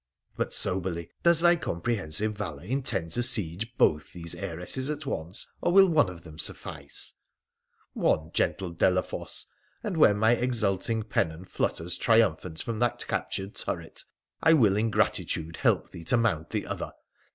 [0.35, 5.71] But, soberly, does thy comprehensive valour intend to siege both these heiresses at once, or
[5.71, 7.13] will one of them suffice?''
[7.93, 9.45] One, gentle Delafosse,
[9.83, 14.03] and, when my exulting pennon flutters triumphant from that captured turret,
[14.41, 16.93] I will in gratitude help thee to mount the other.